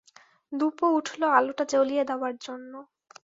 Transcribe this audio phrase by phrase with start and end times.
[0.51, 2.79] দুপোঁ উঠল আলোটা জ্বলিয়ে দেবার জন্যে।